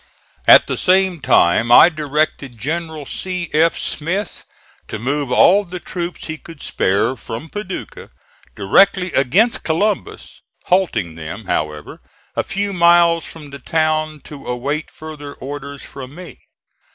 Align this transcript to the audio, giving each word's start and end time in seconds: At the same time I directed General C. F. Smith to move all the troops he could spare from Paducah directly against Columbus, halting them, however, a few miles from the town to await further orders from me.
At 0.47 0.65
the 0.65 0.77
same 0.77 1.19
time 1.21 1.71
I 1.71 1.87
directed 1.89 2.57
General 2.57 3.05
C. 3.05 3.51
F. 3.53 3.77
Smith 3.77 4.45
to 4.87 4.97
move 4.97 5.31
all 5.31 5.63
the 5.63 5.79
troops 5.79 6.25
he 6.25 6.39
could 6.39 6.59
spare 6.59 7.15
from 7.15 7.49
Paducah 7.49 8.09
directly 8.55 9.11
against 9.13 9.63
Columbus, 9.63 10.41
halting 10.65 11.13
them, 11.13 11.45
however, 11.45 12.01
a 12.35 12.43
few 12.43 12.73
miles 12.73 13.25
from 13.25 13.51
the 13.51 13.59
town 13.59 14.21
to 14.21 14.47
await 14.47 14.89
further 14.89 15.35
orders 15.35 15.83
from 15.83 16.15
me. 16.15 16.39